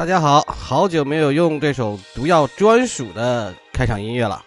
[0.00, 4.42] 大家好，好久没有用这首毒药专属的开场音乐了。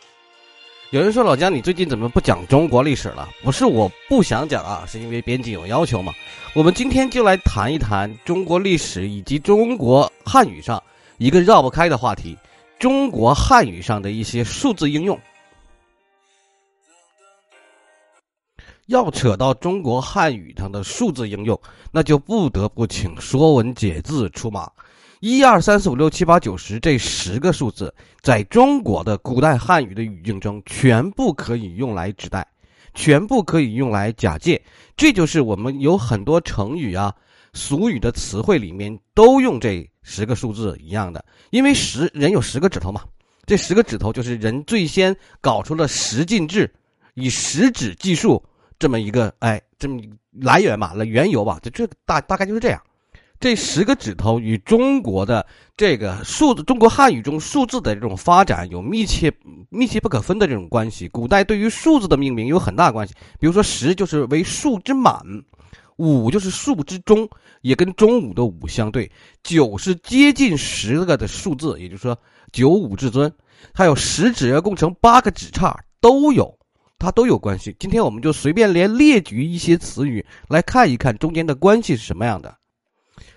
[0.90, 3.30] 有人说老姜，你最近怎么不讲中国历史了？
[3.44, 6.12] 不是我不想讲啊，是因为编辑有要求嘛。
[6.56, 10.82] 我们今天就来谈一谈中国历史以及中国汉语上
[11.20, 12.36] 一个绕不开的话题——
[12.80, 15.16] 中国汉语上的一些数字应用。
[18.88, 24.68] 要扯到中国汉语上的数字应用，那就不得不请《说文解字》出马。
[25.26, 32.46] 一二三四五六七八九十这十个数字，在中国的古代汉语的语境中，全部可以用来指代，
[32.94, 34.62] 全部可以用来假借。
[34.98, 37.16] 这就是我们有很多成语啊、
[37.54, 41.24] 俗语的词汇里面都用这十个数字一样的。
[41.52, 43.04] 因为十人有十个指头嘛，
[43.46, 46.70] 这十个指头就是人最先搞出了十进制，
[47.14, 48.44] 以十指计数
[48.78, 50.02] 这么一个哎，这么
[50.32, 52.84] 来源嘛，来缘由吧，就这大大概就是这样。
[53.40, 55.46] 这十个指头与中国的
[55.76, 59.34] 这个数字，中国汉语中数字的这种发展有密切、
[59.70, 61.10] 密切不可分的这种关系。
[61.10, 65.22] 古代对于数字的命名有很大关系，比如说十就是为数之满，
[65.98, 67.28] 五就是数之中，
[67.62, 69.12] 也跟中午的午相对。
[69.44, 72.18] 九是接近十个的数字，也就是说
[72.54, 73.30] 九五至尊。
[73.74, 76.58] 还有十指要共成八个指叉，都有，
[76.98, 77.76] 它都有关系。
[77.78, 82.56] 今天我们就随便连列举一些词语来看一看中间的关系是什么样的。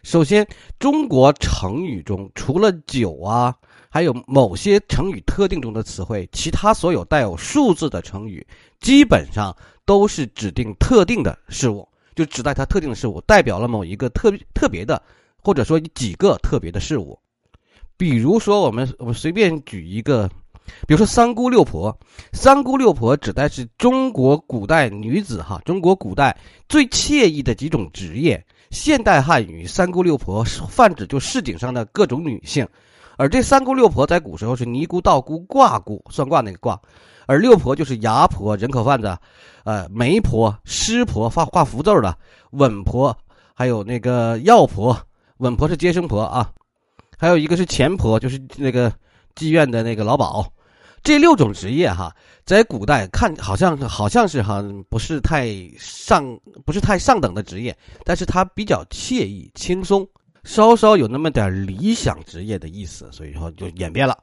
[0.07, 0.47] 首先，
[0.79, 3.53] 中国成语中除了九啊，
[3.91, 8.47] 还有某些成语特定中的词汇，其他所有带有数字的成语，
[8.79, 9.53] 基本上
[9.85, 15.03] 都是指定特定的事物，就指代它特定的事物，代表了某一个特特别的，
[15.43, 17.19] 或者说几个特别的事物。
[17.97, 20.31] 比如说，我们我们随便举一个，
[20.87, 21.99] 比如说三姑六婆，
[22.33, 28.47] 三姑六婆指代是中国古代女子哈，中国古代最惬意的几种职业。
[28.71, 32.67] 现代汉语“三姑六婆”泛指就市井上的各种女性，
[33.17, 36.81] 而这三姑六婆在古时候是尼姑、道姑、卦姑，算卦那个卦，
[37.27, 39.17] 而六婆就是牙婆、人口贩子，
[39.65, 42.17] 呃，媒婆、师婆画画符咒的，
[42.51, 43.17] 稳婆，
[43.55, 44.97] 还有那个药婆，
[45.39, 46.51] 稳婆是接生婆啊，
[47.17, 48.93] 还有一个是钱婆，就是那个
[49.35, 50.53] 妓院的那个老鸨。
[51.07, 52.13] 这六种职业哈，
[52.45, 60.05] 在古代看好像好像是哈不是太上不是太上等的职业，但是它比较惬意轻松，
[60.43, 64.19] 稍稍有那么点理想职业的意思，所以说就演变了。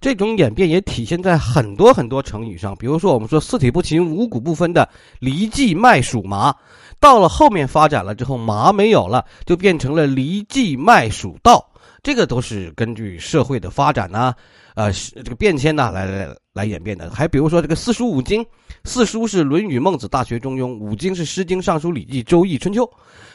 [0.00, 4.88] 这种演变也体现在很多很多成语上，比如说我们说四体不勤五谷不分的
[5.18, 6.54] 犁地麦黍麻，
[7.00, 11.68] 到了后面发展了之后，麻没有了，就变成了犁地麦黍稻，
[12.02, 14.34] 这个都是根据社会的发展呢。
[14.74, 17.10] 呃，这个变迁呢，来来来演变的。
[17.10, 18.44] 还比如说这个四书五经，
[18.84, 22.82] 四书是《论语》《孟子》《大学》《中庸》，五经是《诗经》《尚书》《礼记》《周易》《春秋》。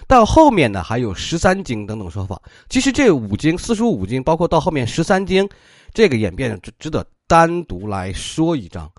[0.08, 2.42] 到后面呢，还有十三经等等说法。
[2.70, 5.48] 其实这五经，四书五经，包括到后面十三经，
[5.94, 8.92] 这个演变值值得单独来说一章。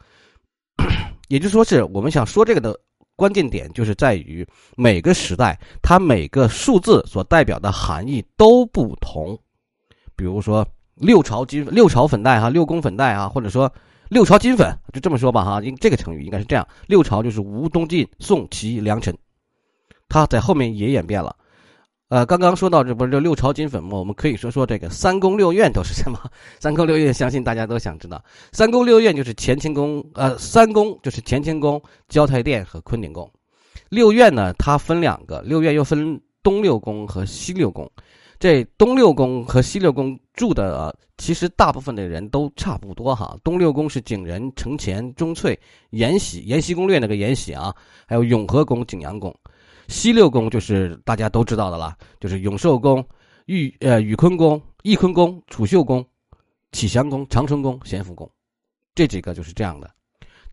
[1.28, 2.78] 也就是说，是我们想说这个的
[3.16, 4.46] 关键点，就是在于
[4.76, 9.36] 每个时代它每个数字所代表的含义都不同。
[10.18, 10.66] 比如说。
[11.00, 13.72] 六朝金六朝粉黛哈，六宫粉黛啊，或者说
[14.08, 15.62] 六朝金粉，就这么说吧哈。
[15.62, 19.16] 应这个成语应该是这样：六朝就是吴、东晋、宋、齐、梁、陈，
[20.08, 21.36] 它在后面也演变了。
[22.08, 23.96] 呃，刚刚说到这不是六朝金粉吗？
[23.96, 26.18] 我们可以说说这个三宫六院都是什么？
[26.58, 28.20] 三宫六院相信大家都想知道。
[28.50, 33.30] 三宫六院就是乾清宫，呃，三宫就是乾清宫、交泰殿和坤宁宫。
[33.88, 37.88] 六院呢，它分两个，六院又分东六宫和西六宫。
[38.38, 43.37] 这东六宫和西六宫住的，其实大部分的人都差不多哈。
[43.43, 45.59] 东六宫是景仁、承乾、钟粹、
[45.91, 47.75] 延禧、延禧攻略那个延禧啊，
[48.06, 49.34] 还有永和宫、景阳宫。
[49.88, 53.04] 西六宫就是大家都知道的了，就是永寿宫、
[53.47, 56.06] 玉呃宇坤宫、翊坤宫、储秀宫、
[56.71, 58.31] 启祥宫、长春宫、咸福宫，
[58.94, 59.91] 这几个就是这样的。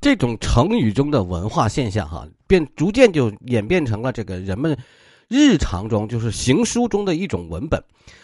[0.01, 4.75] 这种成语中的文化现象哈，变逐渐就演变成了这个人们。
[5.27, 7.81] 日常中就是行书中的一种文本，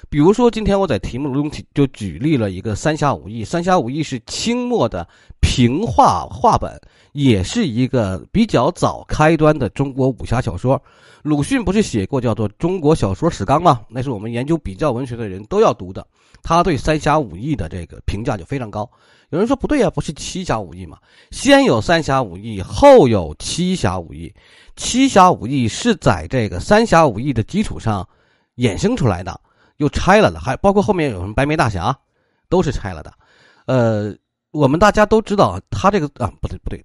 [0.10, 5.08] 比如说今天我在题目中就举例了一个《三侠五义》，《三侠五义》是清末的
[5.40, 6.80] 平话话本，
[7.12, 10.82] 也是一个比较早开端的中国武侠小说。
[11.24, 13.82] 鲁迅不是写过叫做《中国小说史纲》吗？
[13.88, 16.06] 那是我们研究比较文学的人都要读的。
[16.42, 18.90] 他对《三侠五义》的这个评价就非常高。
[19.30, 20.98] 有人说不对啊，不是七侠五义吗？
[21.30, 24.34] 先有三侠五义，后有七侠五义。
[24.76, 28.08] 七侠五义是在这个三侠五义的基础上
[28.56, 29.40] 衍生出来的，
[29.78, 31.96] 又拆了的，还包括后面有什么白眉大侠，
[32.50, 33.14] 都是拆了的。
[33.68, 34.14] 呃，
[34.50, 36.84] 我们大家都知道，他这个啊，不对不对，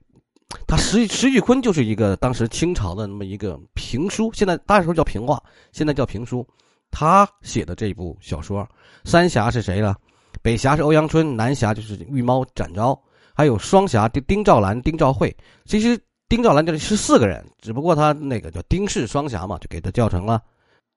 [0.67, 5.43] 他石石玉坤就是一个当时清朝的那么一个评书，现在大时候叫评话，
[5.73, 6.47] 现在叫评书。
[6.91, 8.67] 他写的这部小说，
[9.05, 9.95] 三侠是谁呢？
[10.41, 12.99] 北侠是欧阳春，南侠就是御猫展昭，
[13.35, 15.37] 还有双侠丁丁兆兰、丁兆慧。
[15.65, 15.99] 其实
[16.29, 20.41] 丁兆兰这里是四个人，只不过他那个叫丁氏双侠嘛，就给他叫成了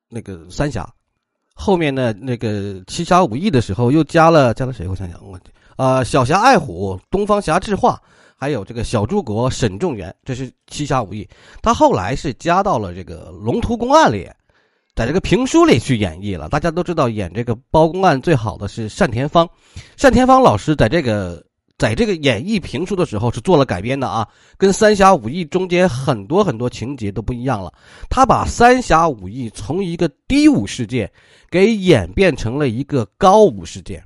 [0.08, 0.88] 那个三侠。
[1.54, 4.88] 后面呢，那个七侠五义的时候又加了加了谁？
[4.88, 5.38] 我想想，我
[5.76, 8.02] 啊，小侠爱虎、东方侠智化，
[8.40, 11.28] 还有这个小诸葛沈仲元，这是七侠五义。
[11.62, 14.30] 他后来是加到了这个龙图公案里。
[14.96, 19.48] 在这个评书里去演绎了，大家都知道演这个包公案最好的是单田芳，
[19.98, 21.42] 单田芳老师在这个
[21.78, 24.28] 在这个演绎评书的时候是做了改编的啊，
[24.58, 27.72] 跟《三侠五义》中间很多很多情节都不一样了。
[28.10, 31.10] 他把《三侠五义》从一个低武事件
[31.50, 34.04] 给演变成了一个高武事件，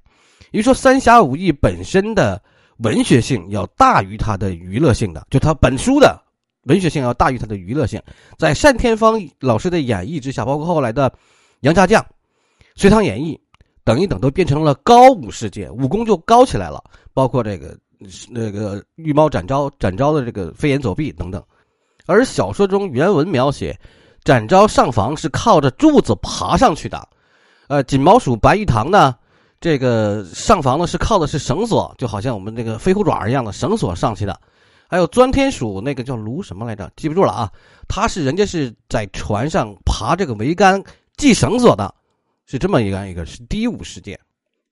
[0.52, 2.40] 也就说，《三侠五义》本身的
[2.78, 6.22] 文学性要大于它的娱乐性的，就它本书的。
[6.64, 8.02] 文学性要大于它的娱乐性，
[8.38, 11.10] 在单田芳老师的演绎之下，包括后来的
[11.60, 12.02] 《杨家将》
[12.76, 13.36] 《隋唐演义》
[13.84, 16.82] 等一等，都变成了高武世界，武功就高起来了。
[17.14, 17.78] 包括这个
[18.30, 21.44] 那个御猫展昭，展昭的这个飞檐走壁等等。
[22.06, 23.78] 而小说中原文描写，
[24.24, 27.06] 展昭上房是靠着柱子爬上去的。
[27.68, 29.14] 呃，锦毛鼠白玉堂呢，
[29.64, 34.38] 这个上房呢是靠的是绳索，就好像我们这个飞虎爪一样的绳索上去的。
[34.90, 36.92] 还有钻天鼠，那个叫卢什么来着？
[36.98, 37.50] 记不住了啊！
[37.88, 40.84] 他是人家是在船上爬这个桅杆
[41.18, 41.96] 系绳索的，
[42.46, 44.20] 是这么一个一个是第五事件。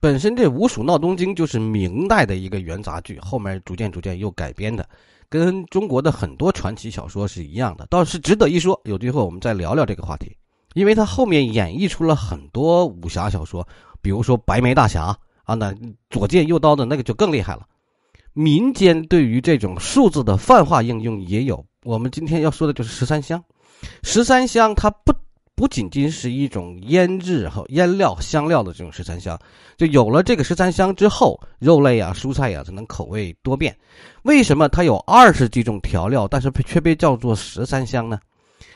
[0.01, 4.85] 本身这《五鼠闹东京》就是明代的一个元杂剧，后面逐渐逐渐又改编的，
[5.29, 8.77] 跟中国的很多传奇小说是一样的，倒是值得一说。
[8.83, 10.35] 有机会我们再聊聊这个话题，
[10.73, 13.65] 因为它后面演绎出了很多武侠小说，
[14.01, 15.07] 比如说《白眉大侠》
[15.43, 15.73] 啊，那
[16.09, 17.65] 左剑右刀的那个就更厉害了。
[18.33, 21.63] 民间对于这种数字的泛化应用也有。
[21.83, 23.43] 我们今天要说的就是十三香。
[24.03, 25.13] 十三香它不
[25.55, 29.37] 不仅仅是一种腌制和腌料香料的这种十三香，
[29.77, 33.75] 就有了这个十三香之后，肉类啊、蔬菜呀才能口味多变。
[34.23, 38.19] 为什么它有二十几种调料，但是却被叫做十三香呢？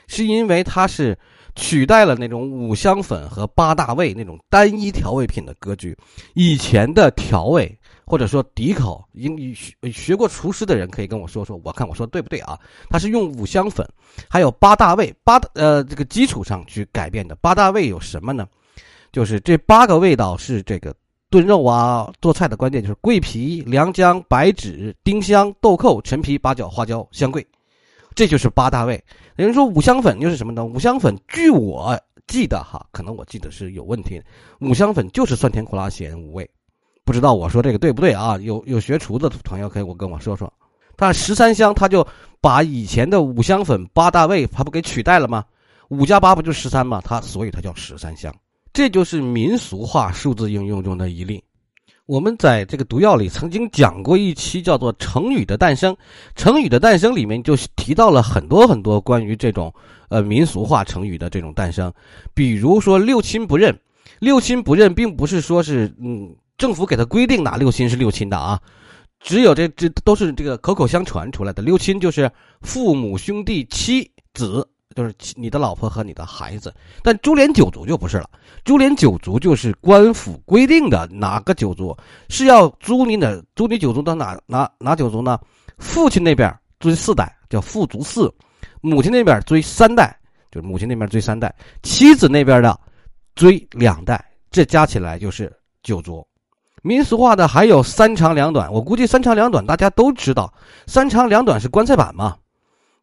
[0.08, 1.18] 是因为它是
[1.56, 5.98] 取代了那种五香粉和八大味那种单一调味品的格局。
[6.34, 7.78] 以前的调味。
[8.08, 12.56] 或者说底口，英语学学过厨师的人可以跟我说说，我看我说对不对啊？
[12.88, 13.84] 他是用五香粉，
[14.30, 17.34] 还有八大味，八呃这个基础上去改变的。
[17.38, 18.48] 八大味有什么呢？
[19.12, 20.94] 就是这八个味道是这个
[21.32, 27.44] 炖肉啊做菜的关键，就是桂皮、良姜、白芷、丁香、豆蔻、陈皮、八角、花椒、香桂，
[28.16, 29.04] 这就是八大味。
[29.36, 30.64] 有人说五香粉又是什么呢？
[30.64, 34.22] 五香粉，据我记得哈，可能我记得是有问题，
[34.62, 36.50] 五香粉就是酸甜苦辣咸五味。
[37.04, 38.38] 不知道我说这个对不对啊？
[38.38, 40.52] 有有学厨的朋友可以我跟我说说。
[40.96, 42.08] 但十三香他就
[42.40, 45.44] 把以前的五香粉八大味，他不给取代了吗？
[45.90, 47.02] 五加八不就十三吗？
[47.04, 48.34] 他所以它叫十三香。
[48.74, 51.44] 这就是民俗化数字应用中的一例。
[52.06, 55.94] 我们在这个毒药里曾经讲过一期叫做《成语的诞生》，
[56.36, 59.74] 成语的诞生里面就提到了很多很多关于这种
[60.10, 61.92] 呃民俗化成语的这种诞生，
[62.34, 63.78] 比如说六亲不认。
[64.20, 66.36] 六亲不认并不是说是嗯。
[66.58, 68.58] 政府给他规定哪六亲是六亲的啊？
[69.20, 71.62] 只有这这都是这个口口相传出来的。
[71.62, 72.32] 六亲就是
[72.62, 74.66] 父母、兄弟、妻子，
[74.96, 76.74] 就是你的老婆和你的孩子。
[77.04, 78.28] 但株连九族就不是了，
[78.64, 81.96] 株连九族就是官府规定的哪个九族
[82.30, 85.38] 是要租你的，租你九族的哪哪哪九族呢？
[85.78, 88.34] 父亲那边追四代叫父族四，
[88.80, 90.18] 母亲那边追三代
[90.50, 92.80] 就是母亲那边追三代，妻子那边的
[93.36, 95.52] 追两代，这加起来就是
[95.84, 96.26] 九族。
[96.82, 100.54] 民俗化的还有三长两短，我估计三长两短大家都知道，
[100.88, 102.38] 三长两短是棺材板嘛，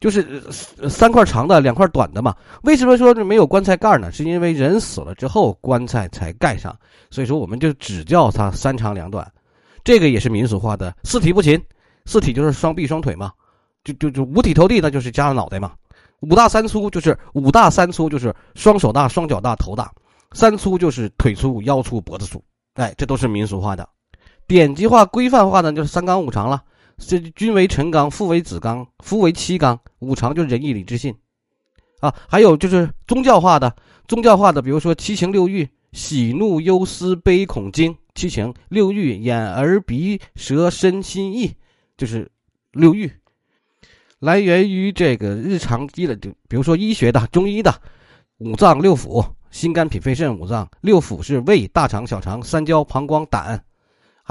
[0.03, 0.43] 就是
[0.91, 2.35] 三块长的，两块短的嘛。
[2.65, 4.11] 为什么说没有棺材盖呢？
[4.11, 6.77] 是因为人死了之后棺材才盖上，
[7.09, 9.31] 所以说我们就只叫它三长两短。
[9.85, 10.93] 这个也是民俗化的。
[11.05, 11.63] 四体不勤，
[12.05, 13.31] 四体就是双臂双腿嘛，
[13.85, 15.73] 就就就五体投地，那就是加了脑袋嘛。
[16.19, 19.89] 五大三粗就是五大三粗就是双手大、双脚大、头大，
[20.33, 22.43] 三粗就是腿粗、腰粗、脖子粗。
[22.75, 23.89] 哎，这都是民俗化的，
[24.49, 26.61] 典籍化、规范化的就是三纲五常了。
[27.07, 29.79] 这君为臣纲，父为子纲，夫为妻纲。
[29.99, 31.15] 五常就是仁义礼智信，
[32.01, 33.75] 啊，还有就是宗教化的，
[34.09, 37.97] 宗教化的，比如说七情六欲：喜怒忧思悲恐惊。
[38.15, 41.53] 七情六欲：眼耳鼻舌身心意，
[41.97, 42.31] 就是
[42.73, 43.11] 六欲。
[44.19, 47.75] 来源于这个日常医的，就比如说医学的、中医的
[48.39, 49.25] 五脏六腑。
[49.51, 53.63] 心肝脾肺肾五脏，六腑是胃、大肠、小肠、三焦、膀胱、胆，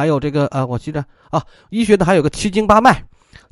[0.01, 3.03] 还有这个呃，我记得啊，医学的还有个七经八脉，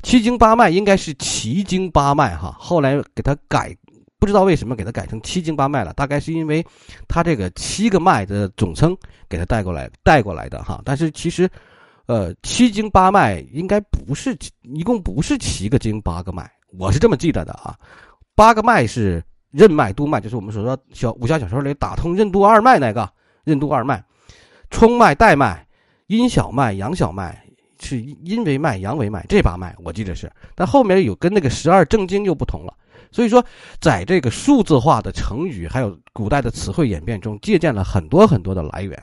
[0.02, 3.72] 七经八脉应该是奇经八脉哈，后来给它改
[4.18, 6.66] 不知道为什么给它改成七经八脉了，大概是因为
[7.06, 8.96] 它这个七个脉的总称
[9.28, 10.82] 给它带过来带过来的哈。
[10.84, 11.48] 但是其实，
[12.06, 17.78] 呃，七经八脉应该不是一共不是七个经八个脉，我是这么记得的啊。
[18.34, 23.08] 八个脉是任脉、督脉，就是我们所说小武侠小说里打通任督二脉那个
[23.44, 24.02] 任督二脉，
[24.68, 25.66] 冲脉、带脉、
[26.10, 27.40] 阴小脉、阳小脉
[27.78, 32.74] 是阴为脉、阳为脉，这八脉我记得是，但后面有跟那个十二正经又不同了。
[33.12, 33.44] 所以说，
[33.80, 39.00] 在这个数字化的成语还有古代的词汇演变中，借鉴了很多很多的来源。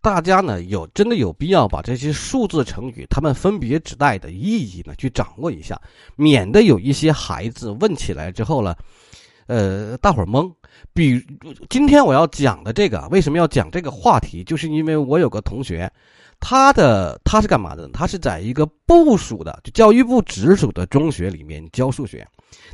[0.00, 5.80] 大家呢有真的有必要把这些数字成语它们分别指代的意义呢去掌握一下，
[6.14, 8.78] 免得有一些孩子问起来之后了，
[9.52, 10.50] 呃，大伙儿懵。
[10.94, 11.22] 比
[11.68, 14.42] 今天我要讲的这个，为什么要讲这个话题？
[14.42, 15.92] 就是因为我有个同学。
[16.40, 17.86] 他的他是干嘛的？
[17.92, 22.26] 他是在一个部属的，就教育部直属的中学里面教数学，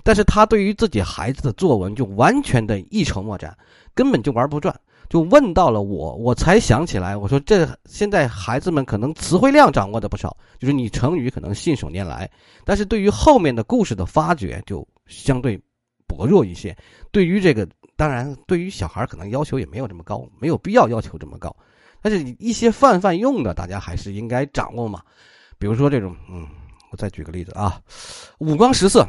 [0.05, 3.55] 但是他对于自己孩子的作文就完全的一筹莫展，
[3.93, 4.73] 根本就玩不转。
[5.11, 12.31] 就问到了我，我才想起来，我说这现在孩子们可能词汇量掌握的不少，就是你成语可能信手拈来，
[12.65, 15.61] 但是对于后面的故事的发掘就相对
[16.09, 16.77] 薄弱一些。
[17.13, 21.55] 对于这个，当然对于小孩可能要求也没有这么高，没有必要要求这么高。
[22.01, 25.03] 但是一些泛泛用的，大家还是应该掌握嘛。
[25.59, 26.47] 比如说这种，嗯，
[26.91, 27.81] 我再举个例子啊，
[28.39, 29.07] 五光十色。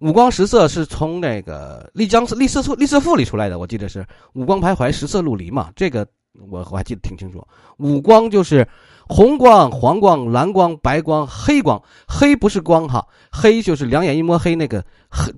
[0.00, 5.70] 五光十色是从那个《丽江丽色赋》《丽色赋》里出来的，我记得是五光徘徊，十色陆离嘛。
[5.76, 6.06] 这个
[6.50, 7.46] 我我还记得挺清楚。
[7.76, 8.66] 五光就是
[9.08, 11.80] 红光、黄光、蓝光、白光、黑光。
[12.08, 14.84] 黑不是光哈，黑就是两眼一摸黑那个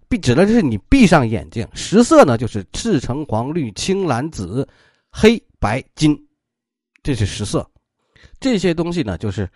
[0.08, 1.66] 闭，指的是你闭上眼睛。
[1.74, 4.68] 十色呢，就是赤橙黄绿青蓝紫
[5.10, 6.18] 黑白金。
[7.02, 7.66] 这是十色，
[8.38, 9.48] 这些东西呢，就是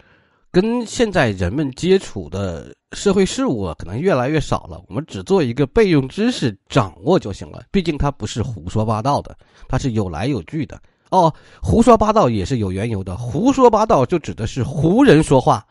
[0.51, 4.81] 跟现在人们接触的社会事物啊，可能越来越少了。
[4.89, 7.65] 我们只做一个备用知识，掌握就行了。
[7.71, 9.37] 毕竟它不是胡说八道的，
[9.69, 10.81] 它是有来有据的。
[11.11, 13.17] 哦，胡说八道也是有缘由的。
[13.17, 15.67] 胡说八道就指的是胡人说话，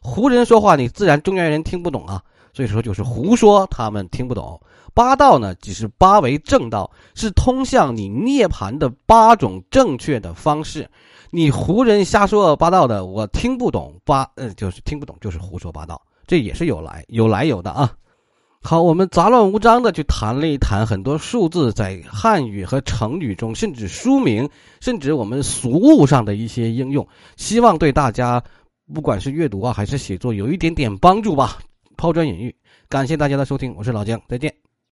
[0.00, 2.22] 胡人说话，你自然中原人听不懂啊。
[2.56, 4.58] 所以说就是胡说，他们听不懂。
[4.94, 10.88] 八道呢，即是八为正道，是通向你涅槃的八种正确的方式。
[11.30, 17.92] 你胡人瞎说八道的，我听不懂八，嗯，就是听不懂，就是胡说八道，这也是有来有来有的啊。
[18.62, 24.48] 好，我们杂乱无章的去谈了一谈很多数字在汉语和成语中，甚至书名，
[24.80, 28.42] 甚至我们俗物上的一些应用，希望对大家
[28.94, 31.58] 不管是阅读啊还是写作有一点点帮助吧。
[31.96, 32.54] 抛砖引玉，
[32.88, 34.65] 感谢大家的收听，我是老姜，再见。